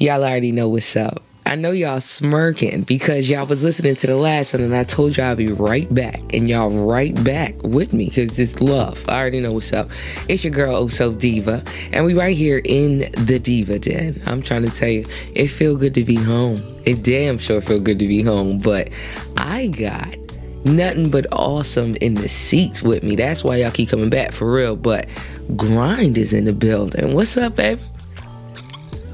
[0.00, 1.24] Y'all already know what's up.
[1.44, 5.16] I know y'all smirking because y'all was listening to the last one and I told
[5.16, 6.20] y'all I'll be right back.
[6.32, 9.04] And y'all right back with me because it's love.
[9.08, 9.90] I already know what's up.
[10.28, 11.64] It's your girl, oh Oso Diva.
[11.92, 14.22] And we right here in the Diva Den.
[14.24, 16.62] I'm trying to tell you, it feel good to be home.
[16.84, 18.60] It damn sure feel good to be home.
[18.60, 18.90] But
[19.36, 20.16] I got
[20.64, 23.16] nothing but awesome in the seats with me.
[23.16, 24.76] That's why y'all keep coming back for real.
[24.76, 25.08] But
[25.56, 27.16] Grind is in the building.
[27.16, 27.82] What's up, baby?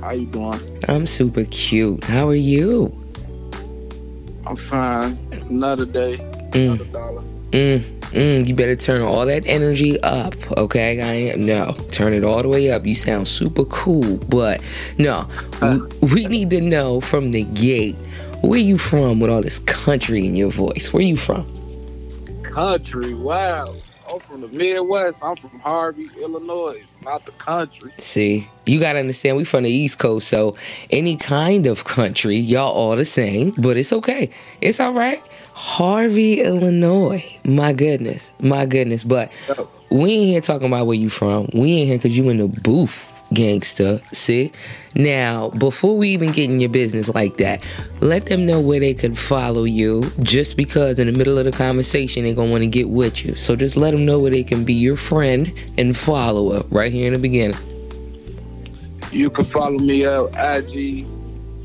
[0.05, 0.61] How you doing?
[0.87, 2.05] I'm super cute.
[2.05, 2.93] How are you?
[4.47, 5.17] I'm fine.
[5.49, 6.17] Another day,
[6.53, 6.75] Mm.
[6.75, 7.23] another dollar.
[7.53, 7.81] Mm,
[8.13, 11.01] mm, you better turn all that energy up, okay?
[11.33, 12.85] I no, turn it all the way up.
[12.87, 14.61] You sound super cool, but
[14.99, 15.27] no,
[15.63, 15.81] we,
[16.13, 17.97] we need to know from the gate
[18.43, 20.93] where you from with all this country in your voice.
[20.93, 21.47] Where you from?
[22.43, 23.75] Country, wow.
[24.15, 25.25] I'm from the Midwest.
[25.25, 27.93] I'm from Harvey, Illinois, not the country.
[27.99, 30.57] See, you gotta understand we from the East Coast, so
[30.91, 34.31] any kind of country, y'all all the same, but it's okay.
[34.61, 35.21] It's all right.
[35.55, 37.25] Harvey, Illinois.
[37.45, 39.03] My goodness, my goodness.
[39.03, 39.33] But.
[39.91, 41.49] We ain't here talking about where you from.
[41.55, 44.01] We ain't here because you in the booth, gangster.
[44.13, 44.53] See?
[44.95, 47.63] Now, before we even get in your business like that,
[48.01, 50.11] let them know where they could follow you.
[50.21, 53.35] Just because in the middle of the conversation they're gonna want to get with you.
[53.35, 57.07] So just let them know where they can be your friend and follower right here
[57.07, 57.57] in the beginning.
[59.11, 61.07] You can follow me at IG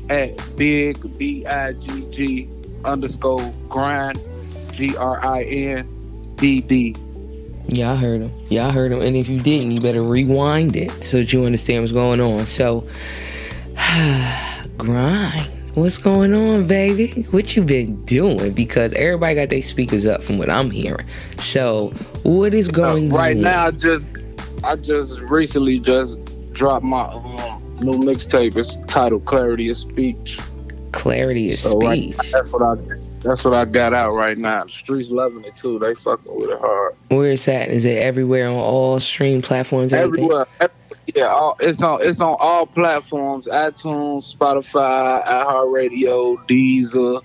[0.08, 2.48] at big B I G G
[2.84, 4.20] underscore grind
[4.72, 6.96] G R I N D D.
[7.72, 8.32] Yeah, I heard him.
[8.48, 9.00] Yeah, I heard him.
[9.00, 12.46] And if you didn't, you better rewind it so that you understand what's going on.
[12.46, 12.84] So,
[14.76, 15.50] grind.
[15.74, 17.22] What's going on, baby?
[17.30, 18.52] What you been doing?
[18.52, 21.06] Because everybody got their speakers up from what I'm hearing.
[21.38, 21.88] So,
[22.24, 23.42] what is Uh, going right on?
[23.42, 24.10] now, I just
[24.64, 26.18] I just recently just
[26.52, 28.56] dropped my um, new mixtape.
[28.56, 30.40] It's titled Clarity of Speech.
[30.90, 32.32] clarity of So right speech.
[32.32, 32.74] now, that's what I
[33.22, 34.64] that's what I got out right now.
[34.64, 35.78] The streets loving it too.
[35.78, 36.94] They fucking with it hard.
[37.08, 37.68] Where is that?
[37.68, 39.92] Is it everywhere on all stream platforms?
[39.92, 40.24] Everything?
[40.24, 40.46] Everywhere.
[40.60, 40.74] Every-
[41.14, 47.22] yeah, all, it's on it's on all platforms: iTunes, Spotify, iHeartRadio, Deezer,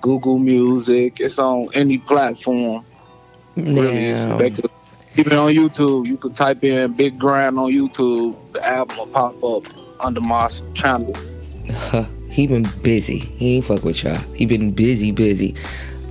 [0.00, 1.20] Google Music.
[1.20, 2.84] It's on any platform.
[3.56, 4.70] Really, they could,
[5.16, 8.36] even on YouTube, you could type in "Bigg Grindd" on YouTube.
[8.52, 9.66] The album will pop up
[10.00, 11.14] under my channel.
[12.36, 13.20] He been busy.
[13.38, 14.18] He ain't fuck with y'all.
[14.34, 15.54] He been busy, busy.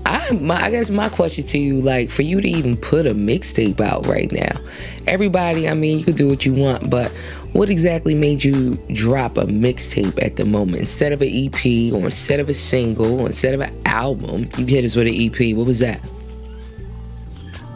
[0.08, 3.12] I my I guess my question to you, like, for you to even put a
[3.12, 4.60] mixtape out right now,
[5.06, 7.12] everybody, I mean, you could do what you want, but
[7.54, 12.06] what exactly made you drop a mixtape at the moment instead of an EP or
[12.06, 14.50] instead of a single or instead of an album?
[14.58, 15.56] You hit us with an EP.
[15.56, 16.02] What was that?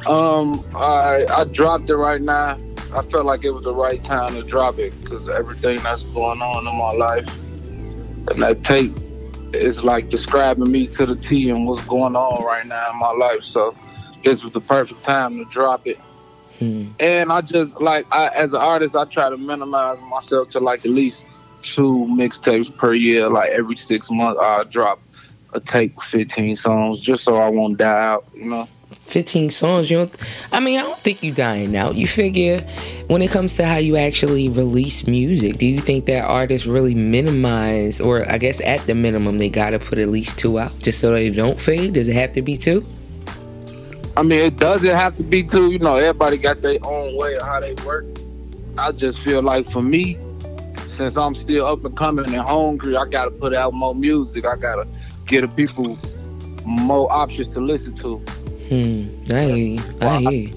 [0.07, 2.57] Um, I I dropped it right now.
[2.95, 6.41] I felt like it was the right time to drop it because everything that's going
[6.41, 7.29] on in my life
[8.29, 8.93] and that tape
[9.53, 13.11] is like describing me to the T and what's going on right now in my
[13.11, 13.43] life.
[13.43, 13.75] So
[14.23, 15.97] this was the perfect time to drop it.
[16.59, 16.89] Hmm.
[16.99, 20.85] And I just like I, as an artist, I try to minimize myself to like
[20.85, 21.25] at least
[21.61, 23.29] two mixtapes per year.
[23.29, 24.99] Like every six months, I drop
[25.53, 28.25] a tape 15 songs just so I won't die out.
[28.35, 28.69] You know.
[29.09, 30.15] 15 songs you don't
[30.51, 32.61] i mean i don't think you're dying out you figure
[33.07, 36.95] when it comes to how you actually release music do you think that artists really
[36.95, 40.99] minimize or i guess at the minimum they gotta put at least two out just
[40.99, 42.85] so they don't fade does it have to be two
[44.19, 45.71] I mean, it doesn't have to be two.
[45.71, 48.05] You know, everybody got their own way of how they work.
[48.77, 50.17] I just feel like for me,
[50.87, 54.45] since I'm still up and coming and hungry, I gotta put out more music.
[54.45, 54.85] I gotta
[55.25, 55.97] give the people
[56.65, 58.21] more options to listen to.
[58.69, 59.79] Hmm i hear you.
[60.01, 60.53] I hear you.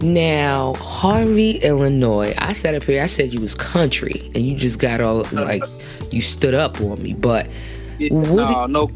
[0.00, 4.78] now harvey illinois i sat up here i said you was country and you just
[4.80, 5.62] got all like
[6.10, 7.46] you stood up on me but
[8.10, 8.90] What no, no, no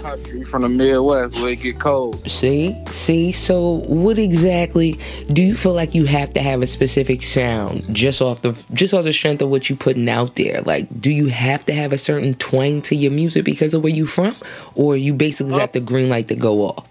[0.00, 2.28] country from the Midwest where it get cold.
[2.28, 3.32] See, see.
[3.32, 4.98] So, what exactly
[5.28, 8.94] do you feel like you have to have a specific sound just off the just
[8.94, 10.62] off the strength of what you putting out there?
[10.62, 13.92] Like, do you have to have a certain twang to your music because of where
[13.92, 14.36] you from,
[14.74, 15.58] or you basically oh.
[15.58, 16.86] got the green light to go off?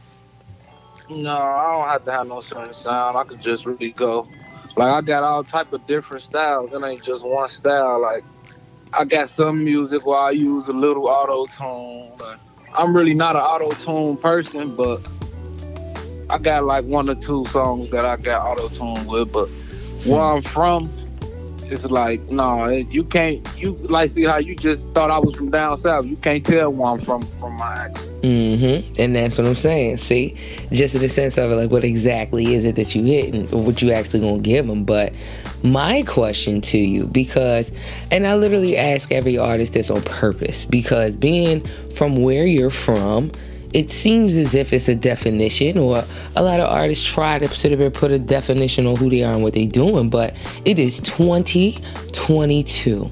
[1.10, 3.18] No, I don't have to have no certain sound.
[3.18, 4.28] I could just really go.
[4.76, 6.74] Like I got all type of different styles.
[6.74, 8.02] It ain't just one style.
[8.02, 8.24] Like
[8.94, 12.40] I got some music where I use a little auto tune.
[12.74, 15.02] I'm really not an auto tune person, but
[16.30, 19.32] I got like one or two songs that I got auto tune with.
[19.32, 20.10] But hmm.
[20.12, 20.92] where I'm from,
[21.64, 23.46] it's like no, it- you can't.
[23.58, 26.06] You like see how you just thought I was from down south.
[26.06, 28.17] You can't tell where I'm from from my accent.
[28.28, 28.94] Mm-hmm.
[29.00, 29.96] And that's what I'm saying.
[29.98, 30.36] See,
[30.72, 33.50] just in the sense of it, like, what exactly is it that you hit and
[33.52, 34.84] what you actually gonna give them?
[34.84, 35.14] But
[35.64, 37.72] my question to you, because,
[38.12, 41.62] and I literally ask every artist this on purpose, because being
[41.96, 43.32] from where you're from,
[43.74, 46.04] it seems as if it's a definition, or
[46.36, 49.34] a lot of artists try to sort of put a definition on who they are
[49.34, 50.36] and what they're doing, but
[50.66, 53.10] it is 2022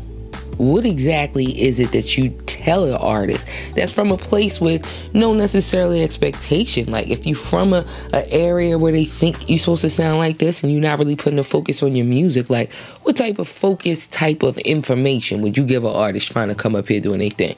[0.58, 2.30] what exactly is it that you
[2.66, 6.92] tell an artist that's from a place with no necessarily expectation.
[6.92, 10.40] Like if you from a, a area where they think you're supposed to sound like
[10.40, 12.72] this and you're not really putting a focus on your music like
[13.04, 16.76] what type of focus type of information would you give an artist trying to come
[16.76, 17.56] up here doing anything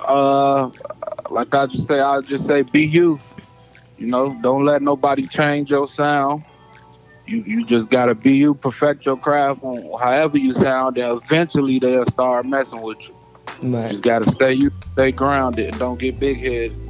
[0.00, 0.70] uh
[1.30, 3.18] like i just say i'll just say be you.
[3.98, 6.44] You know don't let nobody change your sound.
[7.26, 11.78] You you just gotta be you, perfect your craft on however you sound, and eventually
[11.78, 13.14] they'll start messing with you.
[13.62, 13.82] Right.
[13.84, 16.84] You just gotta stay you stay grounded and don't get big headed.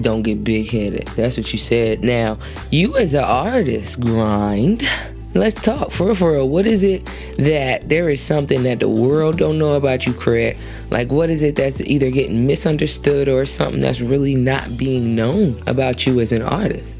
[0.00, 1.06] Don't get big headed.
[1.08, 2.02] That's what you said.
[2.02, 2.38] Now,
[2.70, 4.88] you as an artist, grind.
[5.34, 6.48] Let's talk for real, for real.
[6.48, 7.04] What is it
[7.36, 10.56] that there is something that the world don't know about you, Craig?
[10.90, 15.62] Like, what is it that's either getting misunderstood or something that's really not being known
[15.66, 16.96] about you as an artist?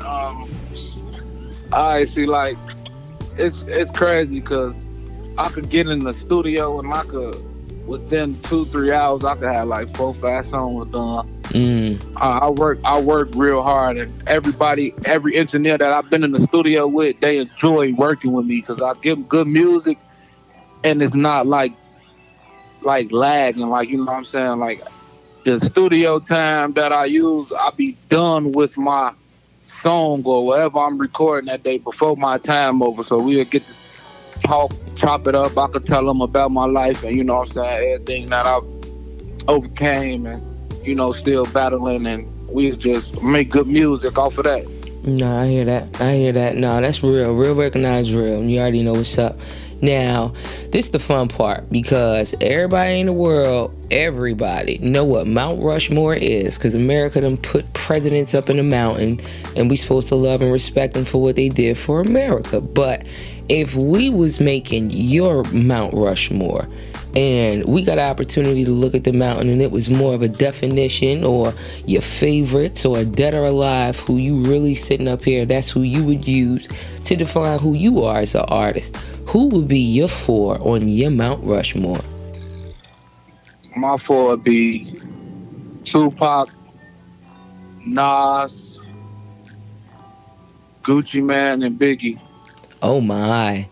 [0.00, 0.50] Um,
[1.72, 2.26] I see.
[2.26, 2.58] Like,
[3.38, 4.74] it's it's crazy because
[5.38, 7.42] I could get in the studio and I could
[7.86, 11.26] within two three hours I could have like four five songs done.
[11.44, 12.00] Mm.
[12.16, 16.32] I, I work I work real hard and everybody every engineer that I've been in
[16.32, 19.98] the studio with they enjoy working with me because I give them good music
[20.84, 21.72] and it's not like
[22.82, 24.82] like lagging like you know what I'm saying like
[25.44, 29.12] the studio time that I use I be done with my
[29.66, 33.02] song or whatever I'm recording that day before my time over.
[33.02, 33.74] So we'll get to
[34.40, 35.56] talk, chop it up.
[35.56, 38.46] I could tell them about my life and, you know what I'm saying, everything that
[38.46, 38.60] I
[39.48, 42.06] overcame and, you know, still battling.
[42.06, 44.66] And we just make good music off of that.
[45.04, 46.00] No, I hear that.
[46.00, 46.56] I hear that.
[46.56, 47.34] No, that's real.
[47.34, 48.42] Real recognized real.
[48.42, 49.38] You already know what's up.
[49.82, 50.32] Now,
[50.70, 56.14] this is the fun part because everybody in the world, everybody know what Mount Rushmore
[56.14, 59.20] is because America done put presidents up in the mountain
[59.54, 62.60] and we supposed to love and respect them for what they did for America.
[62.60, 63.06] But
[63.48, 66.68] if we was making your Mount Rushmore
[67.14, 70.22] and we got an opportunity to look at the mountain and it was more of
[70.22, 71.54] a definition or
[71.86, 76.04] your favorites or dead or alive who you really sitting up here that's who you
[76.04, 76.68] would use
[77.04, 78.96] to define who you are as an artist
[79.26, 82.00] who would be your four on your mount rushmore?
[83.76, 84.98] My four would be
[85.84, 86.48] tupac
[87.84, 88.80] nas
[90.82, 92.18] gucci mane and biggie
[92.82, 93.68] oh my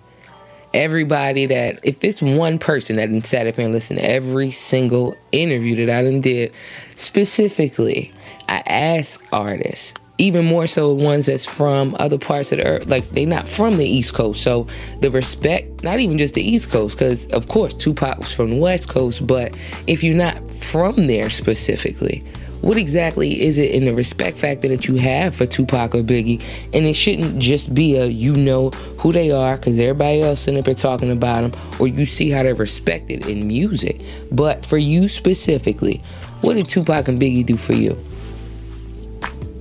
[0.75, 5.17] everybody that if it's one person that didn't sat up and listened to every single
[5.33, 6.53] interview that I done did,
[6.97, 8.13] specifically,
[8.49, 13.09] I ask artists, even more so ones that's from other parts of the earth, like
[13.11, 14.43] they not from the East Coast.
[14.43, 14.67] So
[15.01, 18.59] the respect, not even just the East Coast, because of course Tupac was from the
[18.59, 19.55] West Coast, but
[19.87, 22.25] if you're not from there specifically,
[22.65, 26.43] what exactly is it in the respect factor that you have for Tupac or Biggie?
[26.73, 30.55] And it shouldn't just be a you know who they are because everybody else in
[30.55, 34.01] there talking about them, or you see how they're respected in music.
[34.33, 35.99] But for you specifically,
[36.41, 38.03] what did Tupac and Biggie do for you?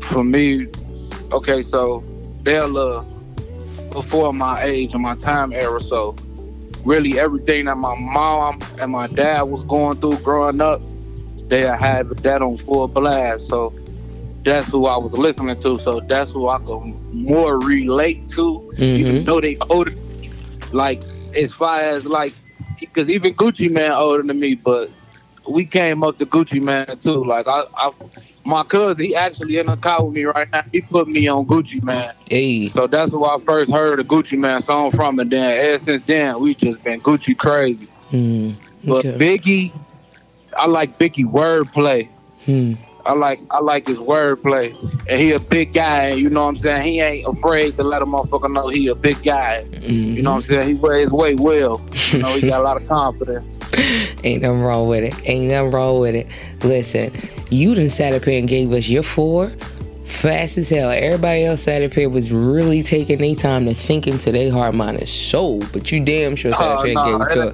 [0.03, 0.67] For me,
[1.33, 2.06] okay, so
[2.44, 3.03] they're uh,
[3.91, 6.15] before my age and my time era, so
[6.85, 10.80] really everything that my mom and my dad was going through growing up
[11.47, 13.47] they had that on full blast.
[13.47, 13.73] So
[14.44, 15.80] that's who I was listening to.
[15.80, 16.81] So that's who I could
[17.14, 18.83] more relate to, mm-hmm.
[18.83, 19.92] even though they older.
[20.71, 21.02] Like
[21.35, 22.33] as far as like,
[22.80, 24.90] because even Gucci Mane older than me, but
[25.47, 27.23] we came up to Gucci Mane too.
[27.23, 27.92] Like I, I
[28.45, 30.64] my cousin, he actually in the car with me right now.
[30.71, 32.12] He put me on Gucci Mane.
[32.30, 32.69] Hey.
[32.69, 36.04] So that's who I first heard the Gucci Mane song from, and then ever since
[36.06, 37.88] then we just been Gucci crazy.
[38.12, 38.56] Mm,
[38.88, 39.12] okay.
[39.12, 39.71] But Biggie,
[40.57, 42.10] I like Biggie wordplay.
[42.45, 42.74] Hmm.
[43.06, 44.74] I like I like his wordplay,
[45.10, 46.12] and he a big guy.
[46.12, 46.83] You know what I'm saying?
[46.83, 49.66] He ain't afraid to let a motherfucker know he a big guy.
[49.72, 49.92] Mm-hmm.
[49.92, 50.68] You know what I'm saying?
[50.69, 51.81] He wear his weight well.
[52.12, 53.45] You know he got a lot of confidence.
[54.24, 55.16] ain't nothing wrong with it.
[55.28, 56.28] Ain't nothing wrong with it.
[56.64, 57.12] Listen,
[57.50, 59.52] you done sat up here and gave us your four
[60.04, 60.90] fast as hell.
[60.90, 64.76] Everybody else sat up here was really taking their time to think into their heart,
[64.76, 65.62] mind, and soul.
[65.74, 67.48] But you damn sure sat up here and gave it to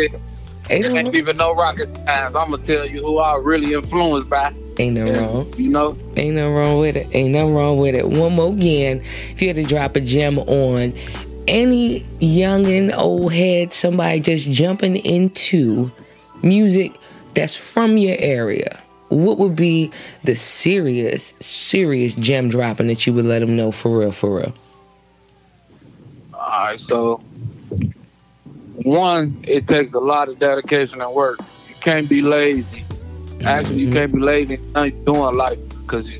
[0.00, 0.20] it.
[0.68, 2.34] Ain't, ain't even no rocket science.
[2.34, 4.52] I'm gonna tell you who I really influenced by.
[4.78, 5.54] Ain't no wrong.
[5.56, 5.96] You know?
[6.16, 7.08] Ain't no wrong with it.
[7.12, 8.08] Ain't no wrong with it.
[8.08, 10.92] One more again, if you had to drop a gem on
[11.48, 15.90] any young and old head, somebody just jumping into
[16.42, 16.92] music
[17.34, 19.90] that's from your area, what would be
[20.24, 24.54] the serious, serious gem dropping that you would let them know for real, for real?
[26.34, 27.20] All right, so
[28.82, 31.38] one, it takes a lot of dedication and work.
[31.68, 32.84] You can't be lazy.
[33.44, 33.92] Actually, you Mhm.
[33.92, 36.10] can't be lazy you're doing life because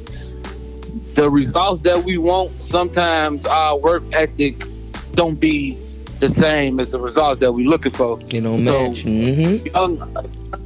[1.15, 4.63] the results that we want, sometimes our work ethic
[5.15, 5.77] don't be
[6.21, 8.19] the same as the results that we're looking for.
[8.33, 9.05] You don't So- match.
[9.05, 9.67] Mm-hmm.
[9.67, 10.17] young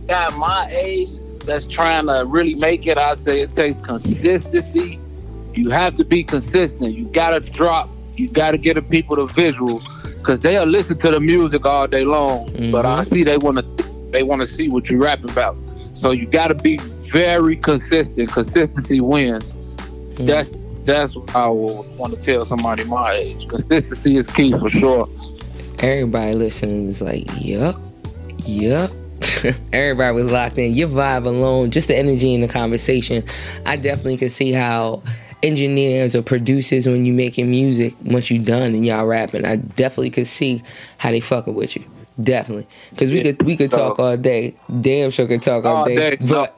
[0.07, 1.11] guy my age
[1.47, 4.99] that's trying to really make it, I say it takes consistency.
[5.55, 6.95] You have to be consistent.
[6.95, 7.89] You gotta drop.
[8.17, 9.81] You gotta get the people the visual,
[10.23, 12.47] cause they'll listen to the music all day long.
[12.71, 13.09] But I Mhm.
[13.11, 13.65] see they wanna
[14.11, 15.57] they wanna see what you're rapping about.
[15.95, 16.79] So you gotta be
[17.13, 18.31] very consistent.
[18.33, 19.53] Consistency wins.
[20.17, 20.27] Mm.
[20.27, 20.51] That's
[20.85, 23.47] that's what I would want to tell somebody my age.
[23.49, 25.09] Consistency is key for sure.
[25.81, 27.77] Everybody listening was like, yup,
[28.47, 28.91] yup.
[29.73, 30.73] Everybody was locked in.
[30.75, 33.23] Your vibe alone, just the energy in the conversation.
[33.67, 35.03] I definitely could see how
[35.43, 40.11] engineers or producers, when you making music, once you done and y'all rapping, I definitely
[40.11, 40.63] could see
[40.99, 41.85] how they fucking with you.
[42.21, 44.55] Definitely, because we could we could talk all day.
[44.83, 46.17] Damn sure could talk all, All day.
[46.17, 46.17] day.
[46.21, 46.55] But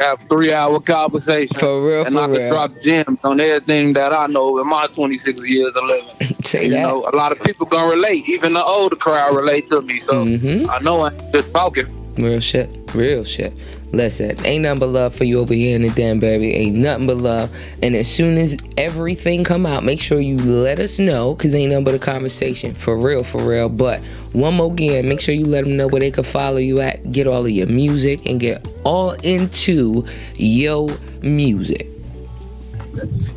[0.00, 1.54] Have three hour conversation.
[1.58, 4.66] for real, and I for can real, drop gems on everything that I know in
[4.66, 6.36] my 26 years of living.
[6.44, 6.82] say you that.
[6.82, 8.26] know, a lot of people gonna relate.
[8.26, 9.98] Even the older crowd relate to me.
[9.98, 11.86] So hmm I know I'm just talking.
[12.16, 12.70] Real shit.
[12.94, 13.52] Real shit.
[13.92, 16.52] Listen, ain't nothing but love for you over here in the den, baby.
[16.54, 17.50] Ain't nothing but love.
[17.82, 21.70] And as soon as everything come out, make sure you let us know, cause ain't
[21.70, 22.72] nothing but a conversation.
[22.74, 23.68] For real, for real.
[23.68, 24.00] But
[24.32, 27.10] one more again, make sure you let them know where they can follow you at,
[27.10, 30.04] get all of your music, and get all into
[30.34, 30.88] yo
[31.20, 31.88] music.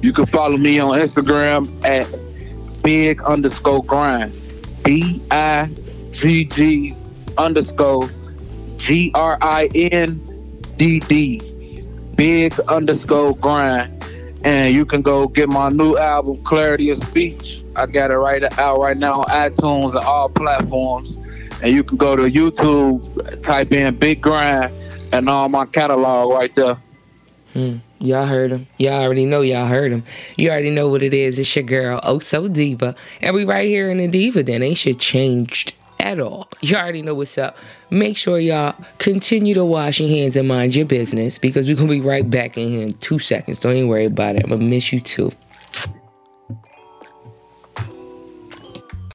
[0.01, 2.07] You can follow me on Instagram at
[2.83, 4.33] big underscore grind.
[4.83, 5.69] B I
[6.12, 6.95] G G
[7.38, 8.10] underscore
[8.84, 10.20] G R I N
[10.75, 11.40] D D.
[12.16, 14.04] Big underscore grind.
[14.44, 17.63] And you can go get my new album, Clarity of Speech.
[17.78, 21.16] I got it right out right now on iTunes and all platforms.
[21.62, 24.74] And you can go to YouTube, type in Bigg Grindd,
[25.13, 26.78] and all my catalog right there.
[27.54, 27.78] Hmm.
[28.00, 28.68] Y'all heard him.
[28.78, 30.04] Y'all already know y'all heard him.
[30.36, 31.40] You already know what it is.
[31.40, 32.96] It's your girl, Oh So Diva.
[33.22, 34.62] And we right here in the Diva Den.
[34.62, 35.73] Ain't shit changed
[36.13, 36.48] at all.
[36.62, 37.58] You already know what's up.
[37.89, 41.89] Make sure y'all continue to wash your hands and mind your business because we're going
[41.89, 43.60] to be right back in here in two seconds.
[43.60, 44.43] Don't even worry about it.
[44.43, 45.32] I'm going to miss you too.